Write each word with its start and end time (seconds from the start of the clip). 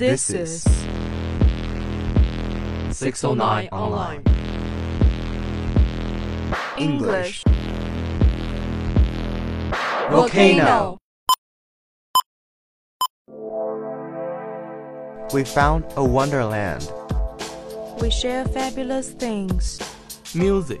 This 0.00 0.30
is 0.30 0.62
609 2.90 3.68
Online. 3.70 4.22
English. 6.78 7.44
Volcano. 10.08 10.96
We 15.34 15.44
found 15.44 15.84
a 15.96 16.02
wonderland. 16.02 16.90
We 18.00 18.10
share 18.10 18.46
fabulous 18.46 19.10
things. 19.10 19.78
Music. 20.34 20.80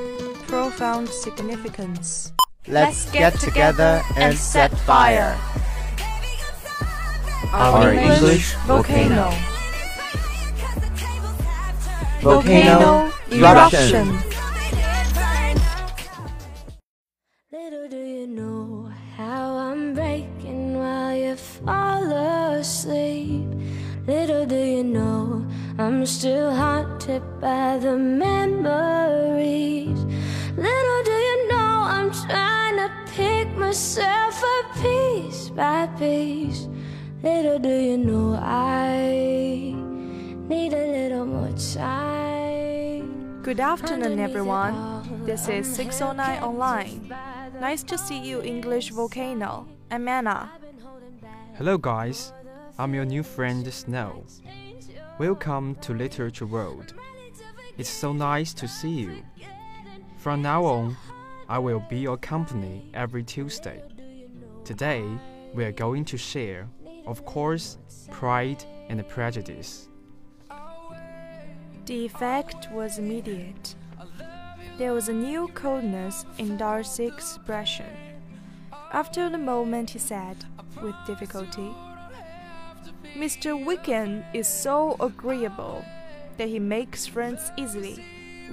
Profound 0.51 1.07
significance. 1.07 2.33
Let's 2.67 3.09
get 3.11 3.39
together 3.39 4.03
and 4.17 4.37
set 4.37 4.69
fire. 4.79 5.39
Our 7.53 7.93
English 7.93 8.19
English 8.19 8.53
volcano. 8.67 9.31
Volcano 12.19 13.09
eruption. 13.31 14.19
Little 17.53 17.87
do 17.87 18.03
you 18.03 18.27
know 18.27 18.91
how 19.15 19.55
I'm 19.55 19.93
breaking 19.93 20.75
while 20.75 21.15
you 21.15 21.37
fall 21.37 22.11
asleep. 22.11 23.47
Little 24.05 24.45
do 24.45 24.59
you 24.59 24.83
know 24.83 25.47
I'm 25.79 26.05
still 26.05 26.53
haunted 26.53 27.23
by 27.39 27.77
the 27.77 27.95
memories. 27.95 29.80
Pick 33.71 33.77
myself 33.77 34.43
up 34.43 34.75
piece 34.75 35.49
by 35.49 35.87
piece. 35.97 36.67
Little 37.23 37.57
do 37.57 37.69
you 37.69 37.97
know 37.97 38.35
I 38.35 39.73
need 40.49 40.73
a 40.73 40.87
little 40.91 41.25
more 41.25 41.57
time. 41.73 43.41
Good 43.43 43.61
afternoon, 43.61 44.19
everyone. 44.19 45.23
This 45.25 45.47
is 45.47 45.73
609 45.73 46.43
Online. 46.43 47.15
Nice 47.61 47.83
to 47.83 47.97
see 47.97 48.19
you, 48.19 48.41
English 48.41 48.89
volcano. 48.91 49.65
I'm 49.89 50.05
Anna. 50.05 50.51
Hello, 51.55 51.77
guys. 51.77 52.33
I'm 52.77 52.93
your 52.93 53.05
new 53.05 53.23
friend 53.23 53.65
Snow. 53.73 54.25
Welcome 55.17 55.75
to 55.75 55.93
Literature 55.93 56.45
World. 56.45 56.93
It's 57.77 57.89
so 57.89 58.11
nice 58.11 58.53
to 58.55 58.67
see 58.67 58.89
you. 58.89 59.23
From 60.17 60.41
now 60.41 60.65
on, 60.65 60.97
I 61.51 61.59
will 61.59 61.81
be 61.89 61.97
your 61.97 62.15
company 62.15 62.89
every 62.93 63.25
Tuesday. 63.25 63.83
Today, 64.63 65.03
we 65.53 65.65
are 65.65 65.73
going 65.73 66.05
to 66.05 66.17
share, 66.17 66.69
of 67.05 67.25
course, 67.25 67.77
Pride 68.09 68.63
and 68.87 69.05
Prejudice. 69.09 69.89
The 71.85 72.05
effect 72.05 72.71
was 72.71 72.99
immediate. 72.99 73.75
There 74.77 74.93
was 74.93 75.09
a 75.09 75.13
new 75.13 75.49
coldness 75.49 76.23
in 76.37 76.55
Darcy's 76.55 77.11
expression. 77.11 77.97
After 78.93 79.29
the 79.29 79.37
moment, 79.37 79.89
he 79.89 79.99
said, 79.99 80.37
with 80.81 80.95
difficulty, 81.05 81.69
Mr. 83.17 83.61
Wickham 83.61 84.23
is 84.33 84.47
so 84.47 84.95
agreeable 85.01 85.83
that 86.37 86.47
he 86.47 86.59
makes 86.59 87.05
friends 87.05 87.51
easily. 87.57 88.05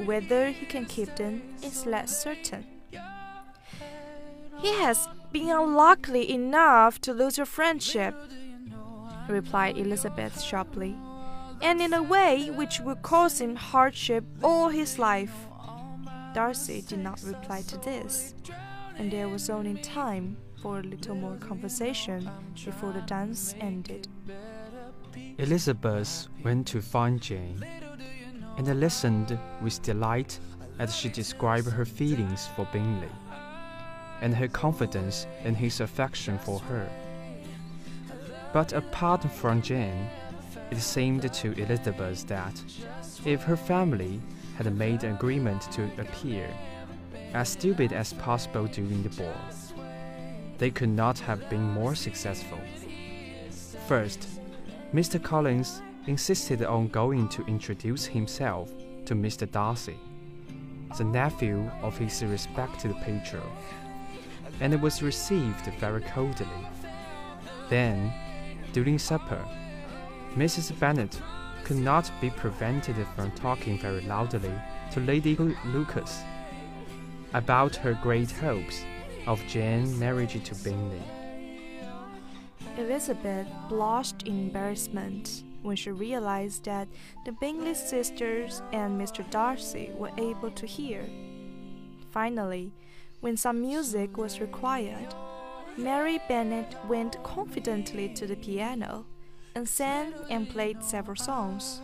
Whether 0.04 0.50
he 0.50 0.66
can 0.66 0.84
keep 0.84 1.14
them 1.14 1.42
is 1.62 1.86
less 1.86 2.20
certain. 2.20 2.66
He 4.60 4.72
has 4.74 5.08
been 5.30 5.50
unlucky 5.50 6.30
enough 6.32 7.00
to 7.02 7.12
lose 7.12 7.36
your 7.36 7.46
friendship, 7.46 8.14
replied 9.28 9.78
Elizabeth 9.78 10.40
sharply, 10.40 10.96
and 11.62 11.80
in 11.80 11.92
a 11.92 12.02
way 12.02 12.50
which 12.50 12.80
will 12.80 12.96
cause 12.96 13.40
him 13.40 13.54
hardship 13.54 14.24
all 14.42 14.68
his 14.68 14.98
life. 14.98 15.34
Darcy 16.34 16.82
did 16.82 16.98
not 16.98 17.22
reply 17.22 17.62
to 17.62 17.78
this, 17.78 18.34
and 18.96 19.12
there 19.12 19.28
was 19.28 19.48
only 19.48 19.74
time 19.80 20.36
for 20.60 20.80
a 20.80 20.82
little 20.82 21.14
more 21.14 21.36
conversation 21.36 22.28
before 22.64 22.92
the 22.92 23.02
dance 23.02 23.54
ended. 23.60 24.08
Elizabeth 25.38 26.26
went 26.42 26.66
to 26.66 26.82
find 26.82 27.20
Jane 27.20 27.64
and 28.56 28.80
listened 28.80 29.38
with 29.62 29.80
delight 29.82 30.40
as 30.80 30.96
she 30.96 31.08
described 31.08 31.68
her 31.68 31.84
feelings 31.84 32.48
for 32.56 32.66
Bingley 32.72 33.08
and 34.20 34.34
her 34.34 34.48
confidence 34.48 35.26
in 35.44 35.54
his 35.54 35.80
affection 35.80 36.38
for 36.38 36.58
her. 36.60 36.88
But 38.52 38.72
apart 38.72 39.30
from 39.30 39.62
Jane, 39.62 40.08
it 40.70 40.78
seemed 40.78 41.32
to 41.32 41.52
Elizabeth 41.52 42.26
that 42.26 42.60
if 43.24 43.42
her 43.42 43.56
family 43.56 44.20
had 44.56 44.74
made 44.76 45.04
an 45.04 45.14
agreement 45.14 45.62
to 45.72 45.84
appear 45.98 46.50
as 47.34 47.50
stupid 47.50 47.92
as 47.92 48.12
possible 48.14 48.66
during 48.66 49.02
the 49.02 49.08
ball, 49.10 49.34
they 50.58 50.70
could 50.70 50.88
not 50.88 51.18
have 51.20 51.48
been 51.48 51.62
more 51.62 51.94
successful. 51.94 52.58
First, 53.86 54.28
Mr. 54.92 55.22
Collins 55.22 55.82
insisted 56.06 56.62
on 56.62 56.88
going 56.88 57.28
to 57.28 57.44
introduce 57.46 58.06
himself 58.06 58.72
to 59.04 59.14
Mr. 59.14 59.50
Darcy, 59.50 59.98
the 60.96 61.04
nephew 61.04 61.70
of 61.82 61.96
his 61.96 62.22
respected 62.24 62.94
patron, 63.02 63.42
and 64.60 64.72
it 64.72 64.80
was 64.80 65.02
received 65.02 65.66
very 65.78 66.02
coldly. 66.02 66.46
Then, 67.68 68.12
during 68.72 68.98
supper, 68.98 69.44
Mrs. 70.34 70.78
Bennet 70.78 71.20
could 71.64 71.76
not 71.76 72.10
be 72.20 72.30
prevented 72.30 72.96
from 73.14 73.30
talking 73.32 73.78
very 73.78 74.00
loudly 74.02 74.52
to 74.92 75.00
Lady 75.00 75.36
Lucas 75.66 76.22
about 77.34 77.76
her 77.76 77.98
great 78.02 78.30
hopes 78.30 78.84
of 79.26 79.40
Jane's 79.46 79.98
marriage 79.98 80.42
to 80.42 80.54
Bingley. 80.56 81.02
Elizabeth 82.78 83.46
blushed 83.68 84.22
in 84.22 84.38
embarrassment 84.40 85.42
when 85.62 85.76
she 85.76 85.90
realized 85.90 86.64
that 86.64 86.88
the 87.24 87.32
Bingley 87.32 87.74
sisters 87.74 88.62
and 88.72 88.98
Mr. 88.98 89.28
Darcy 89.30 89.90
were 89.94 90.12
able 90.16 90.50
to 90.52 90.66
hear. 90.66 91.04
Finally, 92.10 92.72
when 93.20 93.36
some 93.36 93.60
music 93.60 94.16
was 94.16 94.40
required, 94.40 95.14
Mary 95.76 96.18
Bennet 96.28 96.74
went 96.86 97.22
confidently 97.22 98.08
to 98.10 98.26
the 98.26 98.36
piano 98.36 99.06
and 99.54 99.68
sang 99.68 100.12
and 100.30 100.48
played 100.48 100.82
several 100.82 101.16
songs, 101.16 101.80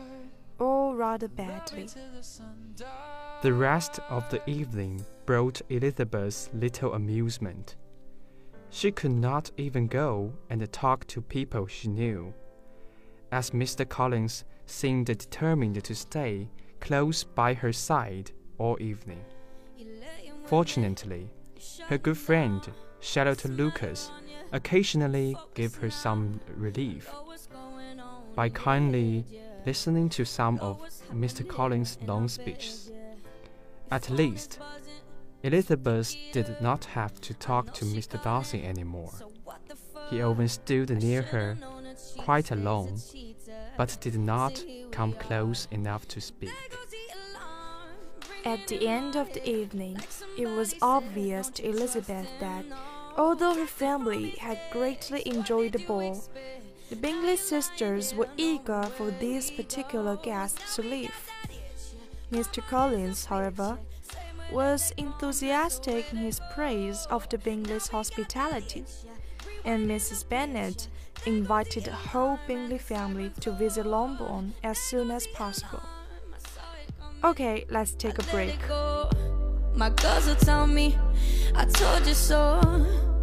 all 0.60 0.94
rather 0.94 1.28
badly. 1.28 1.88
The 3.42 3.52
rest 3.52 4.00
of 4.08 4.28
the 4.30 4.48
evening 4.48 5.04
brought 5.26 5.60
Elizabeth 5.68 6.48
little 6.54 6.94
amusement. 6.94 7.76
She 8.70 8.90
could 8.90 9.12
not 9.12 9.50
even 9.56 9.86
go 9.86 10.32
and 10.50 10.72
talk 10.72 11.06
to 11.08 11.20
people 11.20 11.66
she 11.66 11.88
knew, 11.88 12.34
as 13.30 13.50
Mr. 13.50 13.88
Collins 13.88 14.44
seemed 14.66 15.06
determined 15.06 15.82
to 15.82 15.94
stay 15.94 16.48
close 16.80 17.24
by 17.24 17.54
her 17.54 17.72
side 17.72 18.30
all 18.58 18.76
evening. 18.80 19.24
Fortunately, 20.46 21.30
her 21.88 21.98
good 21.98 22.18
friend, 22.18 22.60
Charlotte 23.00 23.44
Lucas, 23.46 24.10
occasionally 24.52 25.36
gave 25.54 25.74
her 25.76 25.90
some 25.90 26.40
relief 26.56 27.10
by 28.34 28.48
kindly 28.48 29.24
listening 29.66 30.08
to 30.10 30.24
some 30.24 30.58
of 30.58 30.80
Mr. 31.12 31.46
Collins' 31.48 31.98
long 32.06 32.28
speeches. 32.28 32.90
At 33.90 34.10
least, 34.10 34.58
Elizabeth 35.42 36.14
did 36.32 36.56
not 36.60 36.84
have 36.86 37.20
to 37.22 37.34
talk 37.34 37.72
to 37.74 37.84
Mr. 37.84 38.22
Darcy 38.22 38.64
anymore. 38.64 39.12
He 40.10 40.22
often 40.22 40.48
stood 40.48 40.90
near 40.90 41.22
her, 41.22 41.56
quite 42.18 42.50
alone, 42.50 42.98
but 43.76 43.96
did 44.00 44.18
not 44.18 44.64
come 44.90 45.12
close 45.12 45.68
enough 45.70 46.06
to 46.08 46.20
speak. 46.20 46.52
At 48.44 48.66
the 48.68 48.86
end 48.86 49.16
of 49.16 49.32
the 49.32 49.48
evening, 49.48 49.98
it 50.38 50.46
was 50.46 50.74
obvious 50.82 51.48
to 51.50 51.68
Elizabeth 51.68 52.28
that 52.40 52.64
Although 53.16 53.54
her 53.54 53.66
family 53.66 54.30
had 54.40 54.58
greatly 54.72 55.22
enjoyed 55.24 55.72
the 55.72 55.78
ball, 55.86 56.24
the 56.90 56.96
Bingley 56.96 57.36
sisters 57.36 58.12
were 58.12 58.28
eager 58.36 58.82
for 58.96 59.12
these 59.12 59.52
particular 59.52 60.16
guests 60.16 60.74
to 60.74 60.82
leave. 60.82 61.14
Mr. 62.32 62.60
Collins, 62.66 63.24
however, 63.26 63.78
was 64.50 64.92
enthusiastic 64.96 66.12
in 66.12 66.18
his 66.18 66.40
praise 66.52 67.06
of 67.08 67.28
the 67.28 67.38
Bingleys' 67.38 67.88
hospitality, 67.88 68.84
and 69.64 69.88
Mrs. 69.88 70.28
Bennet 70.28 70.88
invited 71.24 71.84
the 71.84 71.92
whole 71.92 72.38
Bingley 72.48 72.78
family 72.78 73.30
to 73.40 73.52
visit 73.52 73.86
Longbourn 73.86 74.54
as 74.64 74.76
soon 74.78 75.12
as 75.12 75.28
possible. 75.28 75.82
Okay, 77.24 77.64
let's 77.70 77.94
take 77.94 78.18
a 78.18 78.22
break. 78.24 78.54
My 79.74 79.88
girls 79.88 80.26
will 80.26 80.34
tell 80.34 80.66
me 80.66 80.94
I 81.54 81.64
told 81.64 82.06
you 82.06 82.12
so, 82.12 82.60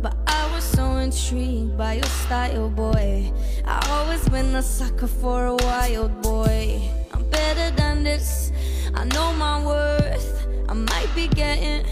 but 0.02 0.18
I 0.26 0.52
was 0.56 0.64
so 0.64 0.96
intrigued 0.96 1.78
by 1.78 1.94
your 1.94 2.12
style, 2.26 2.68
boy. 2.68 3.32
I 3.64 3.78
always 3.92 4.28
been 4.28 4.56
a 4.56 4.64
sucker 4.64 5.06
for 5.06 5.46
a 5.46 5.56
wild 5.56 6.20
boy. 6.24 6.82
I'm 7.14 7.30
better 7.30 7.70
than 7.76 8.04
this. 8.04 8.52
I 8.96 9.04
know 9.04 9.34
my 9.34 9.64
worth. 9.64 10.48
I 10.68 10.74
might 10.74 11.12
be 11.14 11.28
getting 11.28 11.86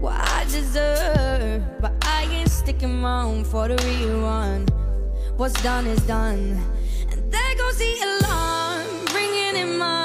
what 0.00 0.14
I 0.14 0.42
deserve, 0.50 1.62
but 1.80 1.92
I 2.02 2.24
ain't 2.24 2.50
sticking 2.50 3.04
around 3.04 3.46
for 3.46 3.68
the 3.68 3.76
rerun. 3.76 4.68
What's 5.36 5.62
done 5.62 5.86
is 5.86 6.04
done, 6.08 6.60
and 7.08 7.32
there 7.32 7.54
goes 7.54 7.78
the 7.78 7.94
alarm 8.10 9.06
ringing 9.14 9.56
in 9.62 9.78
my 9.78 10.01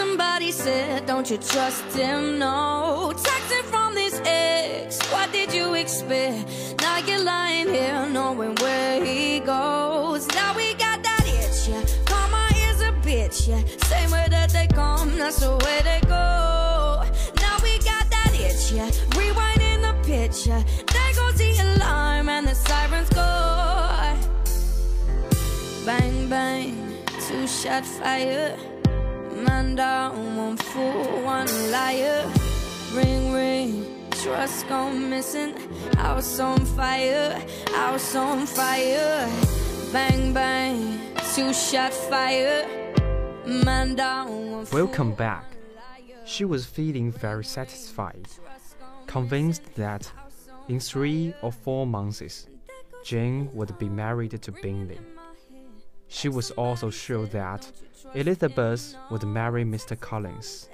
somebody 0.00 0.50
said, 0.50 1.04
don't 1.06 1.28
you 1.30 1.36
trust 1.36 1.84
him? 1.94 2.38
No. 2.38 3.12
Texting 3.28 3.66
from 3.72 3.94
this 3.94 4.16
ex, 4.24 4.98
what 5.12 5.30
did 5.30 5.52
you 5.52 5.74
expect? 5.74 6.48
Now 6.80 6.96
you're 7.06 7.22
lying 7.22 7.68
here 7.68 8.08
knowing 8.08 8.54
where 8.62 9.04
he 9.04 9.40
goes. 9.40 10.22
Now 10.38 10.56
we 10.56 10.72
got 10.84 10.98
that 11.08 11.24
itch, 11.40 11.60
yeah. 11.68 11.84
Karma 12.06 12.44
is 12.68 12.80
a 12.90 12.92
bitch, 13.06 13.38
yeah. 13.50 13.62
Same 13.92 14.10
way 14.10 14.26
that 14.36 14.48
they 14.56 14.68
come, 14.68 15.18
that's 15.18 15.40
the 15.40 15.52
way 15.64 15.78
they 15.90 16.00
go. 16.18 16.26
Now 17.44 17.56
we 17.66 17.72
got 17.90 18.04
that 18.14 18.32
itch, 18.46 18.72
yeah. 18.72 18.90
Rewinding 19.18 19.80
the 19.86 19.92
yeah. 20.48 20.62
There 20.94 21.12
goes 21.18 21.36
the 21.42 21.50
alarm 21.66 22.28
and 22.30 22.46
the 22.48 22.54
sirens 22.54 23.10
go. 23.10 23.30
Bang, 25.84 26.28
bang, 26.30 26.96
two 27.26 27.46
shot 27.46 27.84
fire. 27.84 28.69
Man 29.44 29.74
down, 29.74 30.36
one 30.36 30.56
fool, 30.56 31.22
one 31.22 31.70
liar. 31.70 32.30
Ring, 32.92 33.32
ring, 33.32 33.86
trust 34.10 34.68
gone 34.68 35.08
missing. 35.08 35.54
On 35.98 36.64
fire, 36.64 37.42
on 37.74 38.46
fire. 38.46 39.28
Bang, 39.92 40.34
bang, 40.34 40.98
two 41.34 41.54
shot 41.54 41.92
fire. 41.92 42.66
Man 43.46 43.94
down, 43.94 44.66
Welcome 44.72 45.12
back. 45.12 45.44
She 46.24 46.44
was 46.44 46.66
feeling 46.66 47.10
very 47.10 47.44
satisfied, 47.44 48.28
convinced 49.06 49.74
that 49.76 50.10
in 50.68 50.78
three 50.80 51.34
or 51.42 51.50
four 51.50 51.86
months, 51.86 52.46
Jane 53.04 53.50
would 53.54 53.78
be 53.78 53.88
married 53.88 54.40
to 54.42 54.52
Bingley. 54.52 54.98
She 56.10 56.28
was 56.28 56.50
also 56.50 56.90
sure 56.90 57.26
that 57.26 57.70
Elizabeth 58.14 58.96
would 59.10 59.22
marry 59.22 59.64
Mr. 59.64 59.98
Collins. 59.98 60.68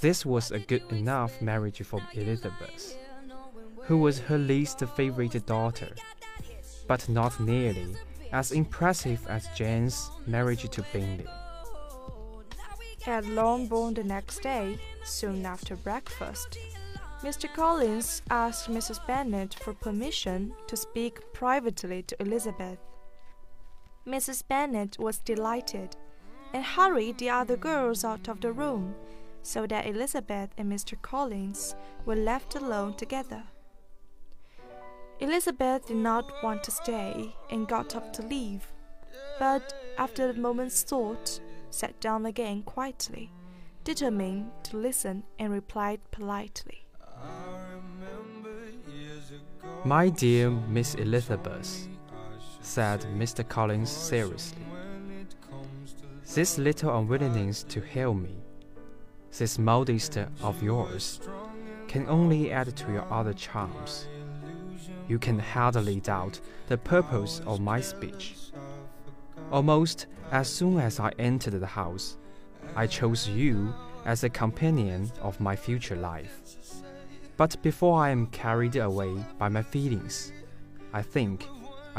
This 0.00 0.24
was 0.24 0.50
a 0.50 0.58
good 0.58 0.82
enough 0.90 1.40
marriage 1.42 1.82
for 1.82 2.00
Elizabeth, 2.14 2.96
who 3.82 3.98
was 3.98 4.18
her 4.20 4.38
least 4.38 4.80
favorite 4.96 5.44
daughter, 5.46 5.94
but 6.88 7.08
not 7.08 7.38
nearly 7.38 7.94
as 8.32 8.52
impressive 8.52 9.24
as 9.28 9.48
Jane's 9.54 10.10
marriage 10.26 10.68
to 10.70 10.82
Bingley. 10.92 11.26
At 13.06 13.26
Longbourn 13.26 13.94
the 13.94 14.04
next 14.04 14.42
day, 14.42 14.78
soon 15.04 15.44
after 15.44 15.76
breakfast, 15.76 16.58
Mr. 17.22 17.52
Collins 17.52 18.22
asked 18.30 18.70
Mrs. 18.70 19.06
Bennet 19.06 19.54
for 19.54 19.74
permission 19.74 20.54
to 20.68 20.76
speak 20.76 21.20
privately 21.34 22.02
to 22.04 22.16
Elizabeth. 22.22 22.78
Mrs. 24.06 24.42
Bennet 24.48 24.98
was 24.98 25.18
delighted 25.18 25.96
and 26.52 26.64
hurried 26.64 27.18
the 27.18 27.30
other 27.30 27.56
girls 27.56 28.04
out 28.04 28.28
of 28.28 28.40
the 28.40 28.52
room 28.52 28.94
so 29.42 29.66
that 29.66 29.86
Elizabeth 29.86 30.50
and 30.56 30.70
Mr. 30.70 31.00
Collins 31.00 31.74
were 32.04 32.16
left 32.16 32.54
alone 32.54 32.94
together. 32.94 33.44
Elizabeth 35.20 35.86
did 35.86 35.96
not 35.96 36.32
want 36.42 36.64
to 36.64 36.70
stay 36.70 37.34
and 37.50 37.68
got 37.68 37.94
up 37.94 38.12
to 38.14 38.22
leave, 38.22 38.72
but 39.38 39.74
after 39.98 40.30
a 40.30 40.34
moment's 40.34 40.82
thought, 40.82 41.40
sat 41.68 42.00
down 42.00 42.24
again 42.24 42.62
quietly, 42.62 43.30
determined 43.84 44.50
to 44.62 44.76
listen 44.76 45.22
and 45.38 45.52
replied 45.52 46.00
politely. 46.10 46.84
My 49.84 50.08
dear 50.08 50.50
Miss 50.50 50.94
Elizabeth, 50.94 51.88
said 52.62 53.00
Mr. 53.16 53.46
Collins 53.46 53.90
seriously, 53.90 54.62
this 56.34 56.58
little 56.58 56.96
unwillingness 56.96 57.64
to 57.64 57.80
hear 57.80 58.14
me, 58.14 58.36
this 59.36 59.58
modest 59.58 60.16
of 60.42 60.62
yours, 60.62 61.20
can 61.88 62.08
only 62.08 62.52
add 62.52 62.76
to 62.76 62.92
your 62.92 63.06
other 63.12 63.32
charms. 63.32 64.06
You 65.08 65.18
can 65.18 65.38
hardly 65.38 66.00
doubt 66.00 66.40
the 66.68 66.78
purpose 66.78 67.42
of 67.46 67.60
my 67.60 67.80
speech. 67.80 68.36
Almost 69.50 70.06
as 70.30 70.48
soon 70.48 70.78
as 70.78 71.00
I 71.00 71.10
entered 71.18 71.54
the 71.54 71.66
house, 71.66 72.16
I 72.76 72.86
chose 72.86 73.28
you 73.28 73.74
as 74.04 74.22
a 74.22 74.28
companion 74.28 75.10
of 75.20 75.40
my 75.40 75.56
future 75.56 75.96
life. 75.96 76.40
But 77.36 77.60
before 77.62 78.00
I 78.00 78.10
am 78.10 78.26
carried 78.28 78.76
away 78.76 79.12
by 79.38 79.48
my 79.48 79.62
feelings, 79.62 80.32
I 80.92 81.02
think 81.02 81.48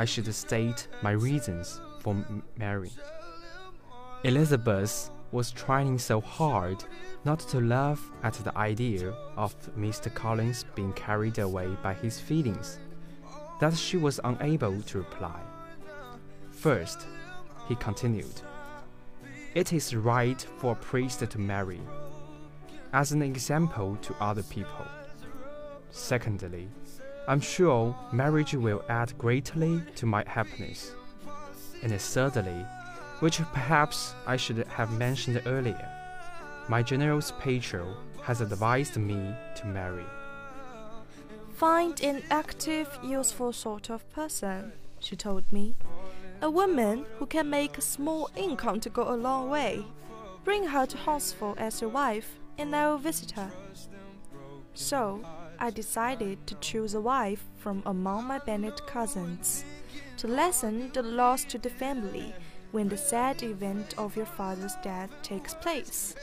I 0.02 0.06
should 0.06 0.34
state 0.34 0.88
my 1.04 1.12
reasons 1.12 1.80
for 2.00 2.16
marrying. 2.58 2.98
Elizabeth 4.24 5.12
was 5.32 5.52
trying 5.52 6.00
so 6.00 6.20
hard 6.20 6.84
not 7.24 7.40
to 7.52 7.62
laugh 7.62 8.02
at 8.24 8.34
the 8.34 8.58
idea 8.58 9.14
of 9.38 9.54
Mr. 9.78 10.12
Collins 10.12 10.66
being 10.74 10.92
carried 10.94 11.38
away 11.38 11.68
by 11.84 11.94
his 11.94 12.20
feelings 12.20 12.80
that 13.60 13.78
she 13.78 13.98
was 13.98 14.20
unable 14.24 14.82
to 14.82 14.98
reply. 14.98 15.40
First, 16.50 17.06
he 17.68 17.76
continued, 17.76 18.42
it 19.54 19.72
is 19.72 19.96
right 19.96 20.42
for 20.58 20.72
a 20.72 20.84
priest 20.90 21.20
to 21.20 21.38
marry, 21.38 21.82
as 22.92 23.12
an 23.12 23.22
example 23.22 23.98
to 24.02 24.16
other 24.20 24.42
people. 24.42 24.88
Secondly, 25.92 26.70
I'm 27.28 27.40
sure 27.40 27.96
marriage 28.12 28.54
will 28.54 28.84
add 28.90 29.18
greatly 29.18 29.82
to 29.96 30.06
my 30.06 30.24
happiness. 30.28 30.92
And 31.84 32.00
thirdly, 32.00 32.66
which 33.20 33.38
perhaps 33.54 34.14
I 34.26 34.38
should 34.38 34.66
have 34.68 34.92
mentioned 34.92 35.42
earlier, 35.46 35.90
my 36.68 36.82
general's 36.82 37.32
patron 37.40 37.94
has 38.24 38.42
advised 38.42 38.98
me 38.98 39.34
to 39.56 39.66
marry. 39.68 40.06
Find 41.54 42.02
an 42.02 42.24
active, 42.32 42.98
useful 43.04 43.54
sort 43.54 43.90
of 43.90 44.10
person, 44.12 44.74
she 45.00 45.16
told 45.16 45.52
me. 45.52 45.76
A 46.42 46.50
woman 46.50 47.06
who 47.20 47.28
can 47.28 47.50
make 47.50 47.78
a 47.78 47.82
small 47.82 48.32
income 48.36 48.80
to 48.80 48.90
go 48.90 49.14
a 49.14 49.16
long 49.16 49.50
way. 49.50 49.86
Bring 50.44 50.66
her 50.68 50.88
to 50.88 50.98
Hunsford 50.98 51.60
as 51.60 51.82
your 51.82 51.92
wife, 51.92 52.40
and 52.58 52.76
I 52.76 52.88
will 52.90 52.98
visit 52.98 53.32
her. 53.32 53.52
So, 54.74 55.24
I 55.64 55.70
decided 55.70 56.48
to 56.48 56.56
choose 56.56 56.96
a 56.96 57.00
wife 57.00 57.44
from 57.60 57.84
among 57.86 58.26
my 58.26 58.40
Bennet 58.40 58.82
cousins, 58.88 59.64
to 60.18 60.28
lessen 60.28 60.90
the 60.92 61.04
loss 61.04 61.44
to 61.44 61.60
the 61.60 61.70
family 61.70 62.34
when 62.72 62.90
the 62.90 62.98
sad 62.98 63.44
event 63.44 63.94
of 63.96 64.16
your 64.16 64.26
father's 64.26 64.74
death 64.82 65.12
takes 65.22 65.54
place. 65.54 66.16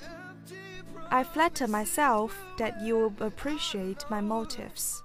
I 1.13 1.23
flatter 1.23 1.69
myself 1.69 2.37
that 2.59 2.83
you 2.83 2.99
will 2.99 3.15
appreciate 3.21 4.05
my 4.11 4.21
motives. 4.21 5.05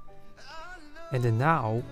And 1.12 1.38
now, 1.38 1.84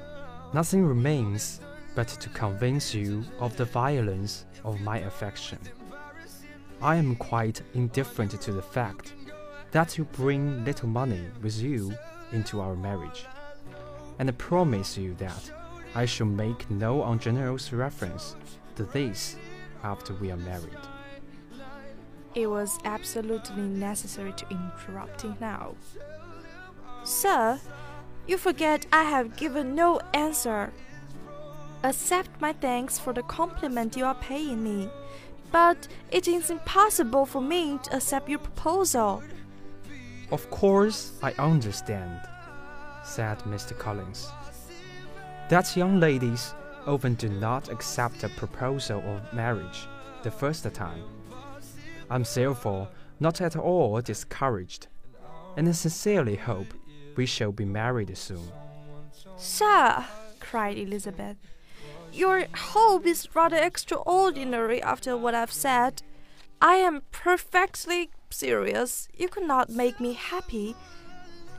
nothing 0.51 0.83
remains 0.83 1.61
but 1.93 2.07
to 2.07 2.29
convince 2.29 2.91
you 2.91 3.23
of 3.39 3.55
the 3.55 3.65
violence 3.65 4.45
of 4.63 4.81
my 4.81 4.97
affection. 5.01 5.59
I 6.81 6.95
am 6.95 7.15
quite 7.17 7.61
indifferent 7.75 8.41
to 8.41 8.51
the 8.51 8.63
fact 8.63 9.13
that 9.69 9.99
you 9.99 10.05
bring 10.05 10.65
little 10.65 10.89
money 10.89 11.27
with 11.43 11.61
you 11.61 11.93
into 12.31 12.61
our 12.61 12.75
marriage, 12.75 13.25
and 14.19 14.29
I 14.29 14.33
promise 14.33 14.97
you 14.97 15.15
that 15.15 15.51
I 15.95 16.05
shall 16.05 16.27
make 16.27 16.69
no 16.69 17.03
ungenerous 17.03 17.73
reference 17.73 18.35
to 18.75 18.83
this 18.83 19.35
after 19.83 20.13
we 20.13 20.31
are 20.31 20.37
married. 20.37 20.77
It 22.33 22.47
was 22.47 22.79
absolutely 22.85 23.63
necessary 23.63 24.31
to 24.33 24.45
interrupt 24.49 25.23
him 25.23 25.35
now. 25.41 25.75
Sir, 27.03 27.59
You 28.27 28.37
forget 28.37 28.85
I 28.93 29.03
have 29.03 29.35
given 29.35 29.75
no 29.75 29.99
answer. 30.13 30.71
Accept 31.83 32.29
my 32.39 32.53
thanks 32.53 32.99
for 32.99 33.11
the 33.13 33.23
compliment 33.23 33.97
you 33.97 34.05
are 34.05 34.15
paying 34.15 34.63
me, 34.63 34.89
but 35.51 35.87
it 36.11 36.27
is 36.27 36.51
impossible 36.51 37.25
for 37.25 37.41
me 37.41 37.79
to 37.83 37.95
accept 37.97 38.29
your 38.29 38.39
proposal. 38.39 39.23
Of 40.31 40.49
course, 40.49 41.11
I 41.21 41.33
understand, 41.33 42.21
said 43.03 43.39
Mr. 43.39 43.77
Collins. 43.77 44.29
That 45.49 45.75
young 45.75 45.99
ladies 45.99 46.53
often 46.87 47.15
do 47.15 47.27
not 47.27 47.69
accept 47.69 48.23
a 48.23 48.29
proposal 48.29 49.03
of 49.05 49.33
marriage 49.33 49.87
the 50.23 50.31
first 50.31 50.63
time. 50.73 51.03
I'm 52.09 52.23
therefore 52.23 52.87
not 53.19 53.41
at 53.41 53.55
all 53.55 53.99
discouraged, 54.01 54.87
and 55.57 55.67
I 55.67 55.73
sincerely 55.73 56.37
hope 56.37 56.73
we 57.17 57.25
shall 57.25 57.51
be 57.51 57.65
married 57.65 58.17
soon. 58.17 58.51
Sir, 59.37 60.05
cried 60.39 60.77
Elizabeth, 60.77 61.37
your 62.13 62.45
hope 62.55 63.05
is 63.05 63.35
rather 63.35 63.57
extraordinary 63.57 64.81
after 64.81 65.17
what 65.17 65.35
I've 65.35 65.51
said. 65.51 66.03
I 66.61 66.75
am 66.75 67.01
perfectly 67.11 68.11
serious. 68.31 69.07
You 69.17 69.27
could 69.27 69.47
not 69.47 69.69
make 69.69 69.99
me 69.99 70.13
happy. 70.13 70.75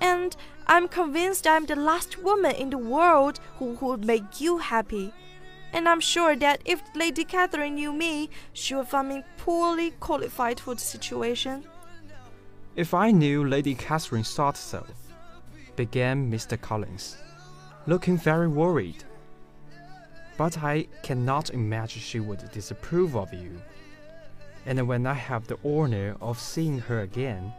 And 0.00 0.36
I'm 0.66 0.88
convinced 0.88 1.46
I'm 1.46 1.66
the 1.66 1.76
last 1.76 2.22
woman 2.22 2.54
in 2.56 2.70
the 2.70 2.78
world 2.78 3.40
who 3.58 3.76
would 3.80 4.04
make 4.04 4.40
you 4.40 4.58
happy. 4.58 5.12
And 5.72 5.88
I'm 5.88 6.00
sure 6.00 6.36
that 6.36 6.60
if 6.64 6.82
Lady 6.94 7.24
Catherine 7.24 7.76
knew 7.76 7.92
me, 7.92 8.30
she 8.52 8.74
would 8.74 8.88
find 8.88 9.08
me 9.08 9.24
poorly 9.38 9.92
qualified 10.00 10.60
for 10.60 10.74
the 10.74 10.80
situation. 10.80 11.64
If 12.76 12.94
I 12.94 13.10
knew 13.10 13.46
Lady 13.46 13.74
Catherine 13.74 14.24
thought 14.24 14.56
so, 14.56 14.86
began 15.76 16.30
Mr. 16.30 16.60
Collins, 16.60 17.16
looking 17.86 18.16
very 18.16 18.48
worried. 18.48 19.04
But 20.36 20.58
I 20.58 20.88
cannot 21.02 21.50
imagine 21.50 22.00
she 22.00 22.20
would 22.20 22.50
disapprove 22.50 23.16
of 23.16 23.32
you. 23.32 23.60
And 24.64 24.86
when 24.86 25.06
I 25.06 25.14
have 25.14 25.46
the 25.46 25.58
honor 25.64 26.16
of 26.20 26.38
seeing 26.38 26.78
her 26.78 27.00
again, 27.00 27.52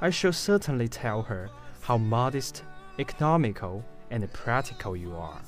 I 0.00 0.10
shall 0.10 0.32
certainly 0.32 0.88
tell 0.88 1.22
her 1.22 1.50
how 1.82 1.98
modest, 1.98 2.64
economical, 2.98 3.84
and 4.10 4.32
practical 4.32 4.96
you 4.96 5.14
are. 5.14 5.40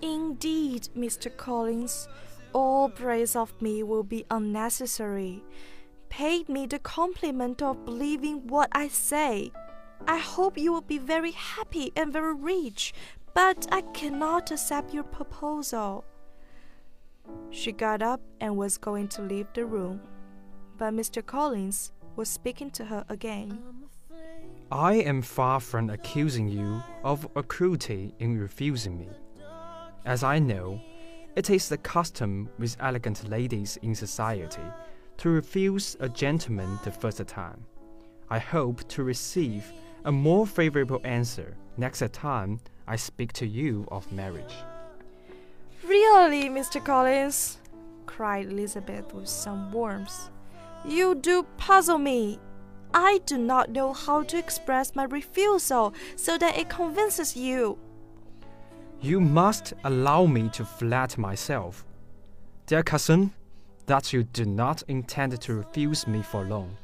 Indeed, 0.00 0.88
Mr. 0.96 1.34
Collins, 1.36 2.08
all 2.52 2.88
praise 2.88 3.34
of 3.34 3.60
me 3.60 3.82
will 3.82 4.04
be 4.04 4.24
unnecessary. 4.30 5.42
Pay 6.08 6.44
me 6.46 6.66
the 6.66 6.78
compliment 6.78 7.60
of 7.62 7.84
believing 7.84 8.46
what 8.46 8.68
I 8.72 8.88
say. 8.88 9.50
I 10.06 10.18
hope 10.18 10.56
you 10.56 10.72
will 10.72 10.82
be 10.82 10.98
very 10.98 11.32
happy 11.32 11.90
and 11.96 12.12
very 12.12 12.34
rich, 12.34 12.94
but 13.34 13.66
I 13.72 13.80
cannot 13.92 14.52
accept 14.52 14.94
your 14.94 15.02
proposal. 15.02 16.04
She 17.50 17.72
got 17.72 18.02
up 18.02 18.20
and 18.40 18.56
was 18.56 18.78
going 18.78 19.08
to 19.08 19.22
leave 19.22 19.46
the 19.54 19.64
room, 19.64 20.00
but 20.76 20.92
Mr. 20.92 21.24
Collins 21.24 21.92
was 22.16 22.28
speaking 22.28 22.70
to 22.72 22.84
her 22.84 23.04
again. 23.08 23.58
I 24.70 24.94
am 24.94 25.22
far 25.22 25.60
from 25.60 25.90
accusing 25.90 26.48
you 26.48 26.82
of 27.02 27.28
a 27.36 27.42
cruelty 27.42 28.14
in 28.18 28.38
refusing 28.38 28.98
me. 28.98 29.08
As 30.04 30.22
I 30.22 30.38
know, 30.38 30.80
it 31.36 31.50
is 31.50 31.68
the 31.68 31.78
custom 31.78 32.48
with 32.58 32.76
elegant 32.80 33.28
ladies 33.28 33.78
in 33.82 33.94
society 33.94 34.62
to 35.18 35.30
refuse 35.30 35.96
a 36.00 36.08
gentleman 36.08 36.78
the 36.84 36.90
first 36.90 37.24
time. 37.26 37.64
I 38.30 38.38
hope 38.38 38.86
to 38.88 39.04
receive 39.04 39.72
a 40.04 40.12
more 40.12 40.46
favorable 40.46 41.00
answer 41.04 41.56
next 41.76 42.02
time 42.12 42.60
I 42.86 42.96
speak 42.96 43.32
to 43.34 43.46
you 43.46 43.86
of 43.90 44.10
marriage. 44.12 44.54
Really, 46.14 46.48
Mr. 46.48 46.82
Collins, 46.82 47.58
cried 48.06 48.46
Elizabeth 48.46 49.12
with 49.12 49.28
some 49.28 49.72
warmth, 49.72 50.30
you 50.84 51.16
do 51.16 51.42
puzzle 51.56 51.98
me. 51.98 52.38
I 52.94 53.20
do 53.26 53.36
not 53.36 53.70
know 53.70 53.92
how 53.92 54.22
to 54.22 54.38
express 54.38 54.94
my 54.94 55.04
refusal 55.04 55.92
so 56.14 56.38
that 56.38 56.56
it 56.56 56.68
convinces 56.68 57.36
you. 57.36 57.78
You 59.00 59.20
must 59.20 59.72
allow 59.82 60.24
me 60.26 60.48
to 60.50 60.64
flatter 60.64 61.20
myself, 61.20 61.84
dear 62.66 62.84
cousin, 62.84 63.32
that 63.86 64.12
you 64.12 64.22
do 64.22 64.44
not 64.44 64.84
intend 64.86 65.38
to 65.40 65.54
refuse 65.54 66.06
me 66.06 66.22
for 66.22 66.44
long. 66.44 66.76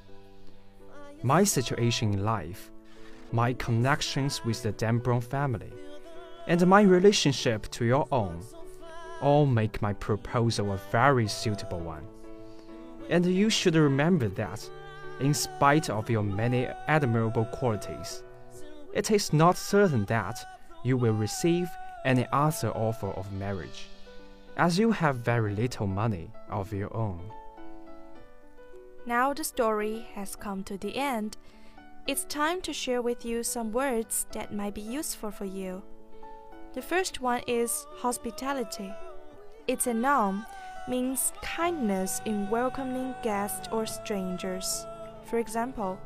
My 1.23 1.45
situation 1.45 2.15
in 2.15 2.25
life, 2.25 2.73
my 3.31 3.53
connections 3.53 4.45
with 4.45 4.65
the 4.65 4.73
Dambrun 4.73 5.23
family, 5.23 5.73
and 6.49 6.67
my 6.67 6.83
relationship 6.83 7.71
to 7.71 7.85
your 7.85 8.09
own 8.11 8.43
all 9.21 9.47
make 9.47 9.83
my 9.83 9.93
proposal 9.93 10.73
a 10.73 10.81
very 10.91 11.29
suitable 11.29 11.81
one. 11.81 12.07
And 13.09 13.27
you 13.27 13.51
should 13.51 13.75
remember 13.75 14.29
that, 14.29 14.69
in 15.21 15.35
spite 15.35 15.91
of 15.91 16.09
your 16.09 16.23
many 16.23 16.67
admirable 16.89 17.45
qualities, 17.47 18.23
it 18.95 19.11
is 19.11 19.33
not 19.33 19.57
certain 19.57 20.05
that 20.07 20.39
you 20.85 20.97
will 20.97 21.13
receive 21.13 21.69
any 22.05 22.27
other 22.33 22.71
offer 22.71 23.11
of 23.11 23.33
marriage, 23.33 23.87
as 24.57 24.79
you 24.79 24.91
have 24.93 25.17
very 25.17 25.55
little 25.55 25.87
money 25.87 26.31
of 26.49 26.73
your 26.73 26.95
own. 26.97 27.21
Now 29.07 29.33
the 29.33 29.45
story 29.45 30.07
has 30.15 30.37
come 30.37 30.63
to 30.65 30.79
the 30.79 30.97
end. 30.97 31.37
It's 32.07 32.25
time 32.25 32.61
to 32.63 32.73
share 32.73 33.03
with 33.03 33.25
you 33.25 33.43
some 33.43 33.73
words 33.73 34.27
that 34.33 34.55
might 34.55 34.75
be 34.75 34.81
useful 34.81 35.31
for 35.31 35.45
you. 35.45 35.83
The 36.73 36.83
first 36.83 37.21
one 37.21 37.43
is 37.47 37.87
hospitality. 37.97 38.93
It's 39.71 39.87
a 39.87 39.95
noun, 39.95 40.47
means 40.89 41.33
kindness 41.43 42.21
in 42.25 42.51
welcoming 42.51 43.15
guests 43.23 43.69
or 43.71 43.87
strangers. 43.87 44.85
For 45.27 45.39
example, 45.39 45.97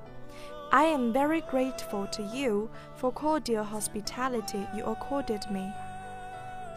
I 0.70 0.82
am 0.82 1.14
very 1.14 1.40
grateful 1.40 2.06
to 2.08 2.22
you 2.24 2.68
for 2.96 3.10
cordial 3.10 3.64
hospitality 3.64 4.68
you 4.76 4.84
accorded 4.84 5.50
me. 5.50 5.72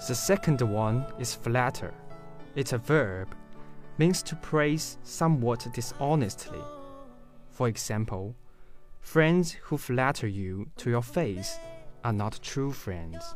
The 0.07 0.15
second 0.15 0.61
one 0.61 1.05
is 1.19 1.35
flatter. 1.35 1.93
It's 2.55 2.71
a 2.71 2.77
verb, 2.77 3.35
means 3.97 4.23
to 4.23 4.37
praise 4.37 4.97
somewhat 5.03 5.67
dishonestly. 5.73 6.63
For 7.49 7.67
example, 7.67 8.33
friends 9.01 9.51
who 9.63 9.77
flatter 9.77 10.27
you 10.27 10.69
to 10.77 10.89
your 10.89 11.03
face 11.03 11.59
are 12.05 12.13
not 12.13 12.39
true 12.41 12.71
friends. 12.71 13.35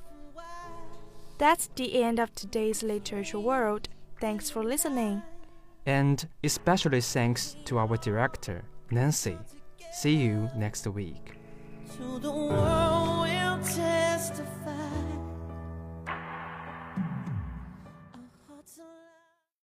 That's 1.42 1.72
the 1.76 2.04
end 2.04 2.20
of 2.20 2.36
today's 2.36 2.84
Literature 2.84 3.40
World. 3.40 3.90
Thanks 4.20 4.52
for 4.52 4.64
listening. 4.64 5.24
And 5.88 6.24
especially 6.44 7.02
thanks 7.02 7.56
to 7.66 7.80
our 7.80 7.98
director, 7.98 8.62
Nancy. 8.92 9.40
See 9.92 10.18
you 10.18 10.52
next 10.56 10.86
week. 10.86 11.40